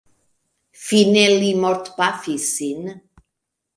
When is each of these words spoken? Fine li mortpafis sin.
Fine 0.85 1.25
li 1.43 1.51
mortpafis 1.65 2.49
sin. 2.57 2.93